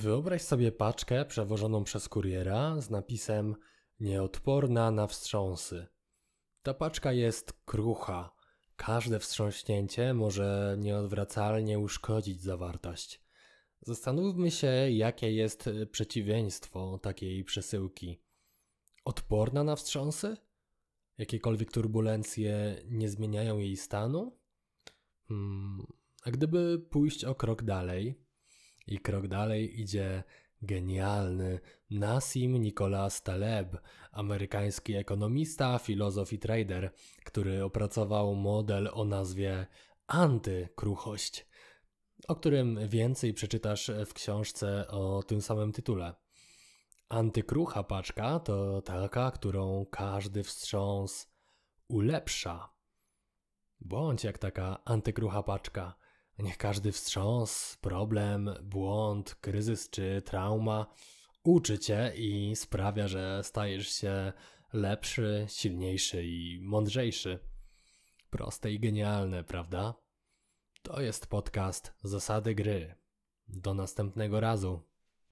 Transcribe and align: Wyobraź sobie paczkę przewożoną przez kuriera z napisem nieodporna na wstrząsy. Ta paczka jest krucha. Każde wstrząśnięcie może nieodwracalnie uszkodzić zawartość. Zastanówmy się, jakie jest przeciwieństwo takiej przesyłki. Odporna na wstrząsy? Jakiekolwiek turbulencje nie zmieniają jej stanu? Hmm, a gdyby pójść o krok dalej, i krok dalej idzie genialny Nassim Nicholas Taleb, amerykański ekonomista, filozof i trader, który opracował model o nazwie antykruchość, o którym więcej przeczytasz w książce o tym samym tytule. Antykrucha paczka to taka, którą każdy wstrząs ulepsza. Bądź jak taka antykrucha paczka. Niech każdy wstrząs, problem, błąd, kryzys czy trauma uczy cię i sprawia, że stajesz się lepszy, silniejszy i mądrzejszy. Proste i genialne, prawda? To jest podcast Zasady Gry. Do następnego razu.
Wyobraź 0.00 0.42
sobie 0.42 0.72
paczkę 0.72 1.24
przewożoną 1.24 1.84
przez 1.84 2.08
kuriera 2.08 2.80
z 2.80 2.90
napisem 2.90 3.56
nieodporna 4.00 4.90
na 4.90 5.06
wstrząsy. 5.06 5.86
Ta 6.62 6.74
paczka 6.74 7.12
jest 7.12 7.52
krucha. 7.64 8.34
Każde 8.76 9.18
wstrząśnięcie 9.18 10.14
może 10.14 10.76
nieodwracalnie 10.78 11.78
uszkodzić 11.78 12.42
zawartość. 12.42 13.20
Zastanówmy 13.80 14.50
się, 14.50 14.90
jakie 14.90 15.32
jest 15.32 15.70
przeciwieństwo 15.92 16.98
takiej 16.98 17.44
przesyłki. 17.44 18.22
Odporna 19.04 19.64
na 19.64 19.76
wstrząsy? 19.76 20.36
Jakiekolwiek 21.18 21.72
turbulencje 21.72 22.82
nie 22.90 23.08
zmieniają 23.08 23.58
jej 23.58 23.76
stanu? 23.76 24.38
Hmm, 25.28 25.86
a 26.22 26.30
gdyby 26.30 26.86
pójść 26.90 27.24
o 27.24 27.34
krok 27.34 27.62
dalej, 27.62 28.29
i 28.86 28.98
krok 28.98 29.28
dalej 29.28 29.80
idzie 29.80 30.22
genialny 30.62 31.60
Nassim 31.90 32.56
Nicholas 32.56 33.22
Taleb, 33.22 33.76
amerykański 34.12 34.94
ekonomista, 34.94 35.78
filozof 35.78 36.32
i 36.32 36.38
trader, 36.38 36.92
który 37.24 37.64
opracował 37.64 38.34
model 38.34 38.90
o 38.92 39.04
nazwie 39.04 39.66
antykruchość, 40.06 41.46
o 42.28 42.36
którym 42.36 42.88
więcej 42.88 43.34
przeczytasz 43.34 43.90
w 44.06 44.14
książce 44.14 44.88
o 44.88 45.22
tym 45.22 45.42
samym 45.42 45.72
tytule. 45.72 46.14
Antykrucha 47.08 47.84
paczka 47.84 48.40
to 48.40 48.82
taka, 48.82 49.30
którą 49.30 49.86
każdy 49.90 50.42
wstrząs 50.42 51.32
ulepsza. 51.88 52.70
Bądź 53.80 54.24
jak 54.24 54.38
taka 54.38 54.84
antykrucha 54.84 55.42
paczka. 55.42 55.99
Niech 56.42 56.58
każdy 56.58 56.92
wstrząs, 56.92 57.78
problem, 57.80 58.50
błąd, 58.62 59.34
kryzys 59.34 59.90
czy 59.90 60.22
trauma 60.22 60.86
uczy 61.44 61.78
cię 61.78 62.12
i 62.16 62.56
sprawia, 62.56 63.08
że 63.08 63.40
stajesz 63.44 63.88
się 63.88 64.32
lepszy, 64.72 65.46
silniejszy 65.48 66.24
i 66.26 66.60
mądrzejszy. 66.62 67.38
Proste 68.30 68.72
i 68.72 68.80
genialne, 68.80 69.44
prawda? 69.44 69.94
To 70.82 71.00
jest 71.00 71.26
podcast 71.26 71.94
Zasady 72.02 72.54
Gry. 72.54 72.94
Do 73.48 73.74
następnego 73.74 74.40
razu. 74.40 74.89